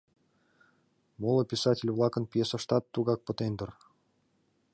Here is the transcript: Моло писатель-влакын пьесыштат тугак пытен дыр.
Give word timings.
Моло 1.21 1.43
писатель-влакын 1.51 2.23
пьесыштат 2.31 2.83
тугак 2.93 3.19
пытен 3.27 3.53
дыр. 3.57 3.69